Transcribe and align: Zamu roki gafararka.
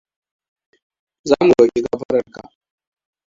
Zamu 1.29 1.51
roki 1.57 1.79
gafararka. 1.85 2.41